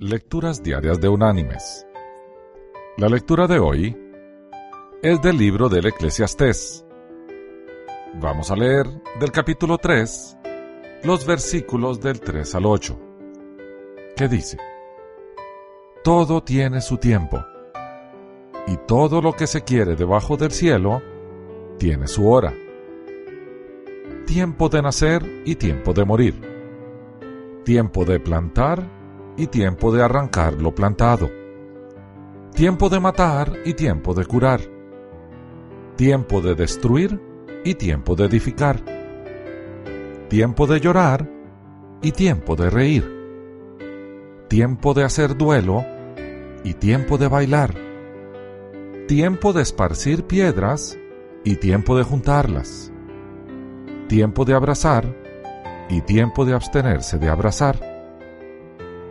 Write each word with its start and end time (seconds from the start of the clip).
Lecturas 0.00 0.62
Diarias 0.62 1.00
de 1.00 1.08
Unánimes. 1.08 1.84
La 2.98 3.08
lectura 3.08 3.48
de 3.48 3.58
hoy 3.58 3.96
es 5.02 5.20
del 5.20 5.36
libro 5.36 5.68
del 5.68 5.86
Eclesiastés. 5.86 6.86
Vamos 8.20 8.48
a 8.52 8.54
leer 8.54 8.86
del 9.18 9.32
capítulo 9.32 9.76
3, 9.76 10.36
los 11.02 11.26
versículos 11.26 12.00
del 12.00 12.20
3 12.20 12.54
al 12.54 12.66
8, 12.66 13.00
que 14.16 14.28
dice, 14.28 14.56
Todo 16.04 16.44
tiene 16.44 16.80
su 16.80 16.98
tiempo, 16.98 17.44
y 18.68 18.76
todo 18.86 19.20
lo 19.20 19.32
que 19.32 19.48
se 19.48 19.64
quiere 19.64 19.96
debajo 19.96 20.36
del 20.36 20.52
cielo 20.52 21.02
tiene 21.76 22.06
su 22.06 22.30
hora. 22.30 22.54
Tiempo 24.26 24.68
de 24.68 24.80
nacer 24.80 25.42
y 25.44 25.56
tiempo 25.56 25.92
de 25.92 26.04
morir. 26.04 26.40
Tiempo 27.64 28.04
de 28.04 28.20
plantar 28.20 28.97
y 29.38 29.46
tiempo 29.46 29.92
de 29.92 30.02
arrancar 30.02 30.54
lo 30.54 30.74
plantado. 30.74 31.30
Tiempo 32.52 32.88
de 32.88 32.98
matar 32.98 33.52
y 33.64 33.74
tiempo 33.74 34.12
de 34.12 34.26
curar. 34.26 34.60
Tiempo 35.96 36.40
de 36.40 36.56
destruir 36.56 37.22
y 37.64 37.74
tiempo 37.74 38.16
de 38.16 38.26
edificar. 38.26 38.82
Tiempo 40.28 40.66
de 40.66 40.80
llorar 40.80 41.30
y 42.02 42.10
tiempo 42.10 42.56
de 42.56 42.68
reír. 42.68 43.18
Tiempo 44.48 44.92
de 44.92 45.04
hacer 45.04 45.36
duelo 45.36 45.84
y 46.64 46.74
tiempo 46.74 47.16
de 47.16 47.28
bailar. 47.28 47.74
Tiempo 49.06 49.52
de 49.52 49.62
esparcir 49.62 50.24
piedras 50.24 50.98
y 51.44 51.56
tiempo 51.56 51.96
de 51.96 52.02
juntarlas. 52.02 52.92
Tiempo 54.08 54.44
de 54.44 54.54
abrazar 54.54 55.16
y 55.88 56.00
tiempo 56.00 56.44
de 56.44 56.54
abstenerse 56.54 57.18
de 57.18 57.28
abrazar. 57.28 57.97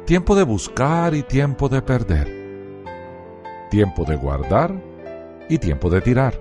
Tiempo 0.08 0.36
de 0.36 0.44
buscar 0.44 1.14
y 1.16 1.24
tiempo 1.24 1.68
de 1.68 1.82
perder. 1.82 2.30
Tiempo 3.70 4.06
de 4.06 4.16
guardar 4.16 4.74
y 5.49 5.58
tiempo 5.58 5.90
de 5.90 5.99
tirar. 5.99 6.40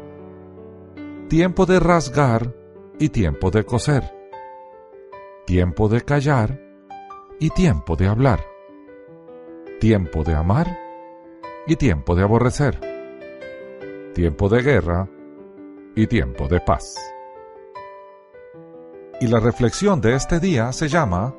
Tiempo 1.29 1.67
de 1.67 1.81
rasgar 1.81 2.55
y 3.01 3.09
tiempo 3.09 3.51
de 3.51 3.65
coser. 3.65 4.05
Tiempo 5.47 5.89
de 5.89 6.01
callar 6.03 6.61
y 7.41 7.51
tiempo 7.51 7.97
de 7.97 8.07
hablar. 8.07 8.39
Tiempo 9.81 10.23
de 10.23 10.35
amar 10.35 10.79
y 11.67 11.75
tiempo 11.75 12.15
de 12.15 12.23
aborrecer. 12.23 12.79
Tiempo 14.15 14.49
de 14.49 14.63
guerra 14.63 15.09
y 15.97 16.07
tiempo 16.07 16.47
de 16.47 16.61
paz. 16.61 16.95
Y 19.21 19.27
la 19.27 19.41
reflexión 19.41 20.01
de 20.01 20.15
este 20.15 20.39
día 20.39 20.71
se 20.71 20.87
llama 20.87 21.35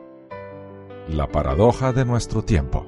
La 1.09 1.25
paradoja 1.31 1.93
de 1.93 2.03
nuestro 2.03 2.43
tiempo. 2.43 2.85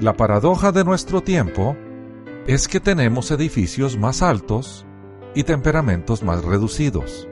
La 0.00 0.14
paradoja 0.16 0.72
de 0.72 0.84
nuestro 0.84 1.20
tiempo 1.20 1.76
es 2.46 2.66
que 2.66 2.80
tenemos 2.80 3.30
edificios 3.30 3.98
más 3.98 4.22
altos 4.22 4.86
y 5.34 5.44
temperamentos 5.44 6.22
más 6.22 6.42
reducidos, 6.46 7.28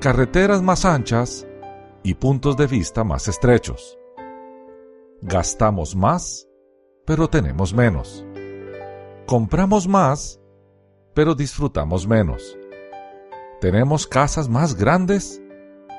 carreteras 0.00 0.62
más 0.62 0.84
anchas 0.84 1.46
y 2.02 2.14
puntos 2.14 2.56
de 2.56 2.66
vista 2.66 3.04
más 3.04 3.28
estrechos. 3.28 3.96
Gastamos 5.22 5.94
más, 5.94 6.48
pero 7.06 7.28
tenemos 7.30 7.72
menos. 7.72 8.26
Compramos 9.26 9.86
más, 9.86 10.40
pero 11.14 11.36
disfrutamos 11.36 12.04
menos. 12.04 12.58
Tenemos 13.60 14.08
casas 14.08 14.48
más 14.48 14.74
grandes 14.74 15.40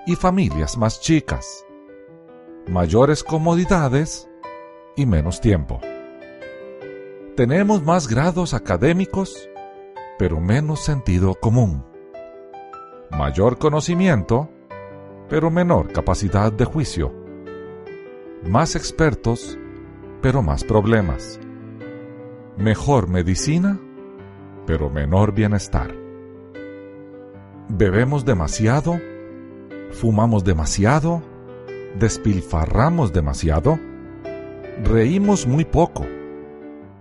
y 0.06 0.16
familias 0.16 0.78
más 0.78 1.00
chicas, 1.00 1.66
mayores 2.68 3.24
comodidades 3.24 4.30
y 4.96 5.06
menos 5.06 5.42
tiempo. 5.42 5.80
Tenemos 7.36 7.84
más 7.84 8.08
grados 8.08 8.54
académicos, 8.54 9.50
pero 10.18 10.42
menos 10.42 10.82
sentido 10.82 11.36
común. 11.36 11.86
Mayor 13.12 13.58
conocimiento, 13.58 14.50
pero 15.30 15.50
menor 15.50 15.92
capacidad 15.94 16.52
de 16.52 16.66
juicio. 16.66 17.14
Más 18.44 18.76
expertos, 18.76 19.58
pero 20.22 20.42
más 20.42 20.64
problemas. 20.64 21.40
Mejor 22.58 23.08
medicina, 23.08 23.80
pero 24.66 24.90
menor 24.90 25.34
bienestar. 25.34 25.96
Bebemos 27.70 28.26
demasiado, 28.26 29.00
fumamos 29.92 30.44
demasiado, 30.44 31.22
despilfarramos 31.98 33.14
demasiado, 33.14 33.80
reímos 34.84 35.48
muy 35.48 35.66
poco, 35.66 36.06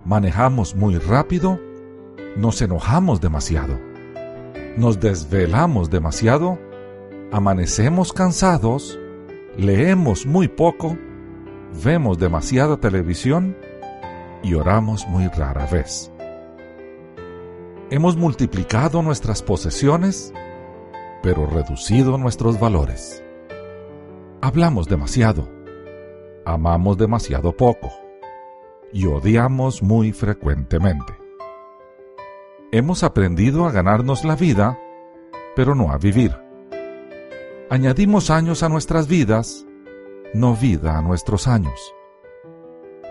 manejamos 0.05 0.75
muy 0.75 0.97
rápido, 0.97 1.59
nos 2.35 2.61
enojamos 2.61 3.21
demasiado, 3.21 3.79
nos 4.77 4.99
desvelamos 4.99 5.89
demasiado, 5.89 6.57
amanecemos 7.31 8.13
cansados, 8.13 8.99
leemos 9.57 10.25
muy 10.25 10.47
poco, 10.47 10.97
vemos 11.83 12.17
demasiada 12.17 12.77
televisión 12.77 13.55
y 14.43 14.53
oramos 14.53 15.07
muy 15.07 15.27
rara 15.27 15.65
vez. 15.65 16.11
Hemos 17.91 18.15
multiplicado 18.15 19.01
nuestras 19.01 19.41
posesiones, 19.41 20.33
pero 21.21 21.45
reducido 21.45 22.17
nuestros 22.17 22.59
valores. 22.59 23.23
Hablamos 24.41 24.87
demasiado, 24.87 25.49
amamos 26.45 26.97
demasiado 26.97 27.51
poco 27.55 27.91
y 28.93 29.05
odiamos 29.05 29.83
muy 29.83 30.13
frecuentemente. 30.13 31.13
Hemos 32.71 33.03
aprendido 33.03 33.65
a 33.65 33.71
ganarnos 33.71 34.23
la 34.23 34.35
vida, 34.35 34.79
pero 35.55 35.75
no 35.75 35.91
a 35.91 35.97
vivir. 35.97 36.35
Añadimos 37.69 38.29
años 38.29 38.63
a 38.63 38.69
nuestras 38.69 39.07
vidas, 39.07 39.65
no 40.33 40.55
vida 40.55 40.97
a 40.97 41.01
nuestros 41.01 41.47
años. 41.47 41.93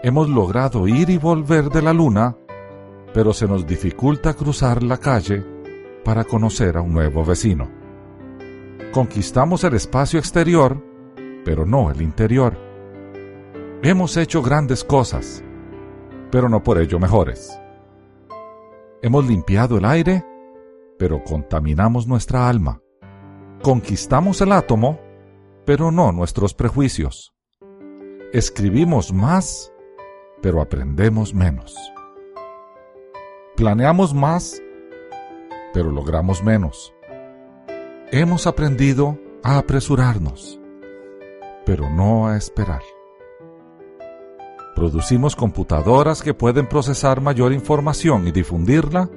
Hemos 0.03 0.29
logrado 0.29 0.87
ir 0.87 1.11
y 1.11 1.19
volver 1.19 1.71
de 1.71 1.83
la 1.83 1.93
luna, 1.93 2.37
pero 3.13 3.33
se 3.33 3.47
nos 3.47 3.67
dificulta 3.67 4.35
cruzar 4.35 4.83
la 4.83 4.99
calle 4.99 5.45
para 6.05 6.25
conocer 6.25 6.77
a 6.77 6.81
un 6.81 6.93
nuevo 6.93 7.25
vecino. 7.25 7.78
Conquistamos 8.93 9.65
el 9.65 9.75
espacio 9.75 10.19
exterior, 10.19 10.83
pero 11.45 11.67
no 11.67 11.91
el 11.91 12.01
interior. 12.01 12.57
Hemos 13.83 14.17
hecho 14.17 14.43
grandes 14.43 14.83
cosas, 14.83 15.45
pero 16.31 16.49
no 16.49 16.63
por 16.63 16.81
ello 16.81 16.99
mejores. 16.99 17.61
Hemos 19.03 19.27
limpiado 19.27 19.77
el 19.77 19.85
aire, 19.85 20.25
pero 20.99 21.23
contaminamos 21.23 22.07
nuestra 22.07 22.49
alma. 22.49 22.81
Conquistamos 23.63 24.41
el 24.41 24.53
átomo, 24.53 24.99
pero 25.67 25.91
no 25.93 26.11
nuestros 26.11 26.55
prejuicios. 26.55 27.35
Escribimos 28.33 29.13
más, 29.13 29.71
pero 30.41 30.63
aprendemos 30.63 31.35
menos. 31.35 31.77
Planeamos 33.55 34.15
más, 34.15 34.63
pero 35.75 35.91
logramos 35.91 36.43
menos. 36.43 36.95
Hemos 38.11 38.47
aprendido 38.47 39.19
a 39.43 39.59
apresurarnos, 39.59 40.59
pero 41.67 41.91
no 41.91 42.27
a 42.27 42.39
esperar. 42.39 42.81
Producimos 44.75 45.37
computadoras 45.37 46.23
que 46.23 46.33
pueden 46.33 46.67
procesar 46.67 47.21
mayor 47.21 47.53
información 47.53 48.27
y 48.27 48.33
difundirla, 48.33 49.11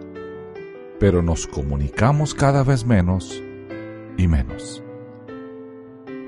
pero 0.99 1.21
nos 1.21 1.47
comunicamos 1.47 2.33
cada 2.33 2.65
vez 2.65 2.85
menos 2.85 3.41
y 4.17 4.27
menos. 4.27 4.83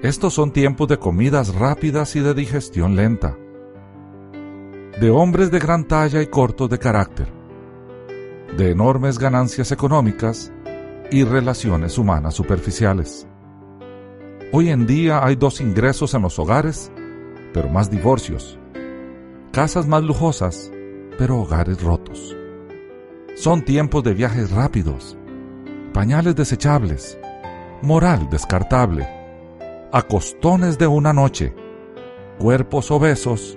Estos 0.01 0.33
son 0.33 0.53
tiempos 0.53 0.87
de 0.87 0.97
comidas 0.97 1.53
rápidas 1.53 2.15
y 2.15 2.21
de 2.21 2.33
digestión 2.33 2.95
lenta, 2.95 3.37
de 5.01 5.09
hombres 5.09 5.51
de 5.51 5.59
gran 5.59 5.85
talla 5.85 6.21
y 6.21 6.27
cortos 6.27 6.69
de 6.69 6.79
carácter, 6.79 7.27
de 8.55 8.71
enormes 8.71 9.19
ganancias 9.19 9.73
económicas 9.73 10.53
y 11.13 11.23
relaciones 11.23 11.99
humanas 11.99 12.33
superficiales. 12.33 13.27
Hoy 14.51 14.69
en 14.69 14.87
día 14.87 15.23
hay 15.23 15.35
dos 15.35 15.61
ingresos 15.61 16.15
en 16.15 16.23
los 16.23 16.39
hogares, 16.39 16.91
pero 17.53 17.69
más 17.69 17.91
divorcios. 17.91 18.57
Casas 19.51 19.85
más 19.85 20.01
lujosas, 20.01 20.71
pero 21.19 21.39
hogares 21.39 21.83
rotos. 21.83 22.35
Son 23.35 23.63
tiempos 23.63 24.03
de 24.03 24.15
viajes 24.15 24.49
rápidos, 24.49 25.15
pañales 25.93 26.35
desechables, 26.35 27.19
moral 27.83 28.27
descartable, 28.31 29.07
acostones 29.91 30.79
de 30.79 30.87
una 30.87 31.13
noche, 31.13 31.53
cuerpos 32.39 32.89
obesos 32.89 33.55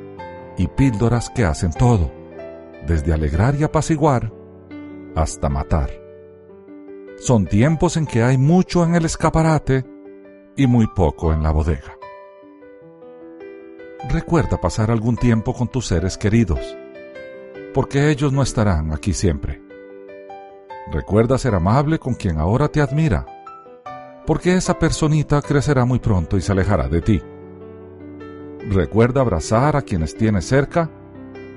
y 0.58 0.66
píldoras 0.66 1.30
que 1.30 1.46
hacen 1.46 1.72
todo, 1.72 2.12
desde 2.86 3.14
alegrar 3.14 3.54
y 3.54 3.64
apaciguar 3.64 4.30
hasta 5.14 5.48
matar. 5.48 6.05
Son 7.26 7.44
tiempos 7.44 7.96
en 7.96 8.06
que 8.06 8.22
hay 8.22 8.38
mucho 8.38 8.84
en 8.84 8.94
el 8.94 9.04
escaparate 9.04 9.84
y 10.56 10.68
muy 10.68 10.86
poco 10.86 11.32
en 11.32 11.42
la 11.42 11.50
bodega. 11.50 11.98
recuerda 14.08 14.60
pasar 14.60 14.92
algún 14.92 15.16
tiempo 15.16 15.52
con 15.52 15.66
tus 15.66 15.88
seres 15.88 16.16
queridos, 16.16 16.60
porque 17.74 18.10
ellos 18.10 18.32
no 18.32 18.42
estarán 18.42 18.92
aquí 18.92 19.12
siempre. 19.12 19.60
Recuerda 20.92 21.36
ser 21.36 21.56
amable 21.56 21.98
con 21.98 22.14
quien 22.14 22.38
ahora 22.38 22.68
te 22.68 22.80
admira, 22.80 23.26
porque 24.24 24.54
esa 24.54 24.78
personita 24.78 25.42
crecerá 25.42 25.84
muy 25.84 25.98
pronto 25.98 26.36
y 26.36 26.40
se 26.40 26.52
alejará 26.52 26.86
de 26.86 27.02
ti. 27.02 27.20
Recuerda 28.70 29.22
abrazar 29.22 29.74
a 29.74 29.82
quienes 29.82 30.14
tienes 30.14 30.44
cerca, 30.44 30.88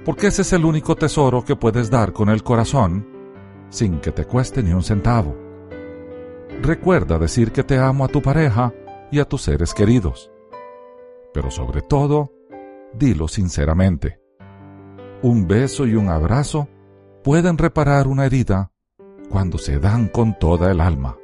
porque 0.03 0.25
ese 0.25 0.41
es 0.41 0.51
el 0.51 0.65
único 0.65 0.95
tesoro 0.95 1.45
que 1.45 1.55
puedes 1.55 1.91
dar 1.91 2.11
con 2.11 2.29
el 2.29 2.41
corazón 2.41 3.07
sin 3.69 3.99
que 3.99 4.11
te 4.11 4.25
cueste 4.25 4.63
ni 4.63 4.73
un 4.73 4.81
centavo. 4.81 5.48
Recuerda 6.61 7.17
decir 7.17 7.51
que 7.51 7.63
te 7.63 7.77
amo 7.77 8.03
a 8.03 8.09
tu 8.09 8.21
pareja 8.21 8.73
y 9.11 9.19
a 9.19 9.25
tus 9.25 9.43
seres 9.43 9.73
queridos. 9.73 10.29
Pero 11.33 11.51
sobre 11.51 11.81
todo, 11.81 12.33
dilo 12.93 13.27
sinceramente. 13.27 14.19
Un 15.21 15.47
beso 15.47 15.87
y 15.87 15.95
un 15.95 16.09
abrazo 16.09 16.67
pueden 17.23 17.57
reparar 17.57 18.07
una 18.07 18.25
herida 18.25 18.71
cuando 19.29 19.57
se 19.57 19.79
dan 19.79 20.09
con 20.09 20.37
toda 20.37 20.69
el 20.71 20.81
alma. 20.81 21.17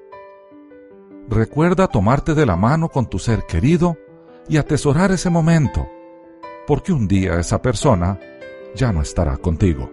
Recuerda 1.28 1.88
tomarte 1.88 2.34
de 2.34 2.46
la 2.46 2.56
mano 2.56 2.90
con 2.90 3.10
tu 3.10 3.20
ser 3.20 3.46
querido 3.46 3.98
y 4.48 4.58
atesorar 4.58 5.12
ese 5.12 5.30
momento, 5.30 5.88
porque 6.68 6.94
un 6.94 7.08
día 7.08 7.40
esa 7.40 7.62
persona 7.62 8.20
ya 8.76 8.92
no 8.92 9.02
estará 9.02 9.38
contigo. 9.38 9.92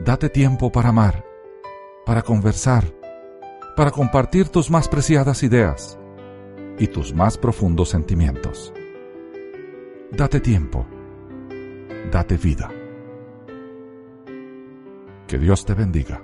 Date 0.00 0.28
tiempo 0.28 0.70
para 0.70 0.90
amar, 0.90 1.24
para 2.06 2.22
conversar, 2.22 2.84
para 3.76 3.90
compartir 3.90 4.48
tus 4.48 4.70
más 4.70 4.88
preciadas 4.88 5.42
ideas 5.42 5.98
y 6.78 6.88
tus 6.88 7.14
más 7.14 7.38
profundos 7.38 7.90
sentimientos. 7.90 8.72
Date 10.10 10.40
tiempo, 10.40 10.86
date 12.10 12.36
vida. 12.36 12.70
Que 15.26 15.38
Dios 15.38 15.64
te 15.64 15.74
bendiga. 15.74 16.22